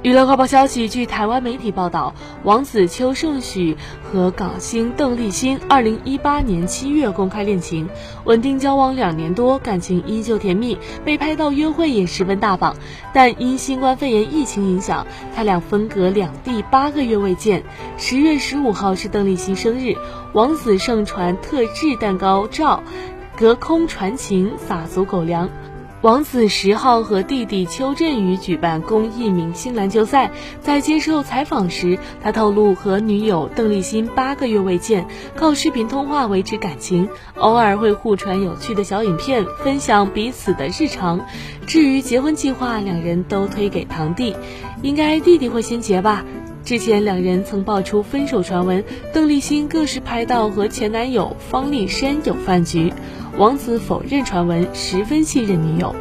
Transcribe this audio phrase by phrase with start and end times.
[0.00, 2.14] 娱乐快报消息：据台湾媒体报道，
[2.44, 7.88] 王子邱胜许和港星邓丽欣二零一八年七月公开恋情，
[8.24, 12.76] 稳定交往两年多，感情依旧甜蜜，被拍到约会也十分大方。
[13.12, 17.64] 但因新冠肺炎疫情影响，他俩分隔两地八个月未见。
[17.96, 19.96] 十月十五号是邓丽欣生日，
[20.32, 22.84] 王子盛传特制蛋糕照，
[23.36, 25.50] 隔空传情，撒足狗粮。
[26.02, 41.20] 王子十号和弟弟邱振宇举办公益明星篮球赛，在接受采访时，他透露和女友邓丽欣八个月未见，靠视频通话维持感情，偶尔会互传有趣的小影片，分享彼此的日常。
[41.66, 44.36] 至于结婚计划，两人都推给堂弟，
[44.82, 46.24] 应该弟弟会先结吧。
[46.68, 52.92] 之前两人曾爆出分手传闻，邓丽欣更是拍到和前男友方力申有饭局。
[53.38, 55.96] 王子否认传闻，十分信任女友。